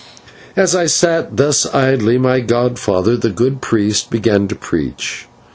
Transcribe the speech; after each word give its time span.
As 0.55 0.75
I 0.75 0.87
sat 0.87 1.37
thus 1.37 1.67
idly, 1.75 2.17
my 2.17 2.39
godfather, 2.39 3.15
the 3.15 3.29
good 3.29 3.61
priest, 3.61 4.09
began 4.09 4.47
to 4.47 4.55
preach. 4.55 5.27